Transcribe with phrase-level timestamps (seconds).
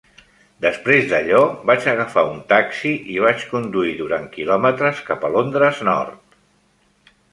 [0.65, 1.41] Després d'allò,
[1.71, 6.39] vaig agafar un taxi i vaig conduir durant kilòmetres cap a Londres nord.